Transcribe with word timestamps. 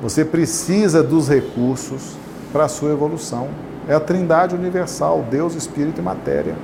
Você 0.00 0.24
precisa 0.24 1.02
dos 1.02 1.28
recursos 1.28 2.16
para 2.52 2.64
a 2.64 2.68
sua 2.68 2.92
evolução. 2.92 3.48
É 3.88 3.94
a 3.94 4.00
trindade 4.00 4.54
universal, 4.54 5.24
Deus, 5.30 5.54
Espírito 5.54 6.00
e 6.00 6.04
matéria. 6.04 6.54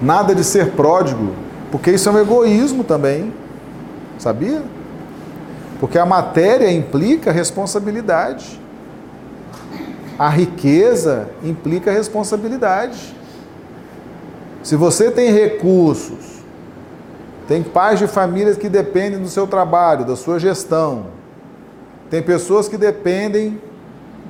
Nada 0.00 0.34
de 0.34 0.42
ser 0.42 0.72
pródigo, 0.72 1.32
porque 1.70 1.90
isso 1.92 2.08
é 2.08 2.12
um 2.12 2.18
egoísmo 2.18 2.84
também. 2.84 3.32
Sabia? 4.18 4.62
Porque 5.78 5.98
a 5.98 6.06
matéria 6.06 6.70
implica 6.70 7.30
responsabilidade. 7.30 8.60
A 10.18 10.28
riqueza 10.28 11.28
implica 11.44 11.92
responsabilidade. 11.92 13.14
Se 14.62 14.74
você 14.74 15.10
tem 15.10 15.30
recursos, 15.30 16.35
tem 17.46 17.62
pais 17.62 17.98
de 17.98 18.06
famílias 18.06 18.56
que 18.56 18.68
dependem 18.68 19.20
do 19.20 19.28
seu 19.28 19.46
trabalho, 19.46 20.04
da 20.04 20.16
sua 20.16 20.38
gestão, 20.38 21.06
tem 22.10 22.22
pessoas 22.22 22.68
que 22.68 22.76
dependem 22.76 23.60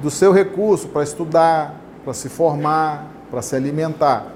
do 0.03 0.11
seu 0.11 0.33
recurso 0.33 0.89
para 0.89 1.03
estudar, 1.03 1.75
para 2.05 2.15
se 2.15 2.29
formar, 2.29 3.07
para 3.31 3.43
se 3.43 3.57
alimentar. 3.57 4.27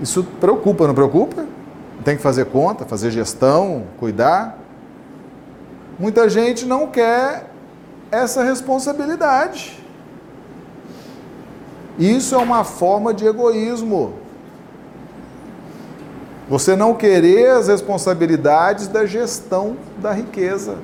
Isso 0.00 0.24
preocupa, 0.40 0.86
não 0.86 0.94
preocupa? 0.94 1.46
Tem 2.04 2.16
que 2.16 2.22
fazer 2.22 2.46
conta, 2.46 2.84
fazer 2.84 3.10
gestão, 3.10 3.84
cuidar. 3.98 4.58
Muita 5.98 6.28
gente 6.28 6.66
não 6.66 6.86
quer 6.88 7.50
essa 8.10 8.42
responsabilidade. 8.42 9.82
Isso 11.98 12.34
é 12.34 12.38
uma 12.38 12.62
forma 12.64 13.14
de 13.14 13.26
egoísmo. 13.26 14.25
Você 16.48 16.76
não 16.76 16.94
querer 16.94 17.50
as 17.50 17.68
responsabilidades 17.68 18.86
da 18.86 19.04
gestão 19.04 19.76
da 19.98 20.12
riqueza. 20.12 20.76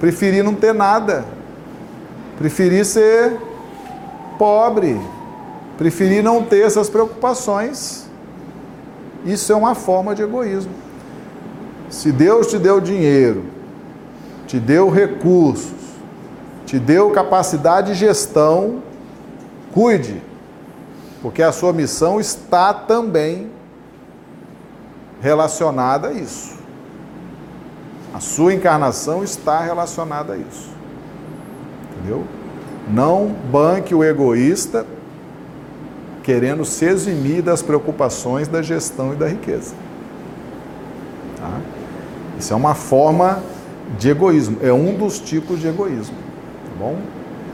Preferir 0.00 0.42
não 0.42 0.54
ter 0.54 0.72
nada. 0.72 1.24
Preferir 2.38 2.84
ser 2.86 3.36
pobre. 4.38 4.98
Preferir 5.76 6.22
não 6.22 6.42
ter 6.42 6.64
essas 6.64 6.88
preocupações. 6.88 8.06
Isso 9.24 9.52
é 9.52 9.56
uma 9.56 9.74
forma 9.74 10.14
de 10.14 10.22
egoísmo. 10.22 10.72
Se 11.90 12.10
Deus 12.10 12.46
te 12.46 12.58
deu 12.58 12.80
dinheiro, 12.80 13.44
te 14.46 14.58
deu 14.58 14.88
recursos, 14.88 15.72
te 16.64 16.78
deu 16.78 17.10
capacidade 17.10 17.92
de 17.92 17.98
gestão, 17.98 18.82
cuide, 19.72 20.22
porque 21.20 21.42
a 21.42 21.52
sua 21.52 21.72
missão 21.72 22.18
está 22.18 22.72
também 22.72 23.50
relacionada 25.22 26.08
a 26.08 26.12
isso. 26.12 26.56
A 28.12 28.20
sua 28.20 28.52
encarnação 28.52 29.22
está 29.22 29.60
relacionada 29.60 30.34
a 30.34 30.36
isso. 30.36 30.68
Entendeu? 31.92 32.24
Não 32.92 33.28
banque 33.28 33.94
o 33.94 34.02
egoísta 34.02 34.84
querendo 36.22 36.64
se 36.64 36.84
eximir 36.84 37.42
das 37.42 37.62
preocupações 37.62 38.48
da 38.48 38.60
gestão 38.60 39.12
e 39.12 39.16
da 39.16 39.28
riqueza. 39.28 39.74
Tá? 41.38 41.60
Isso 42.38 42.52
é 42.52 42.56
uma 42.56 42.74
forma 42.74 43.42
de 43.98 44.10
egoísmo, 44.10 44.58
é 44.62 44.72
um 44.72 44.94
dos 44.96 45.18
tipos 45.18 45.60
de 45.60 45.68
egoísmo, 45.68 46.16
tá 46.16 46.70
bom? 46.78 46.98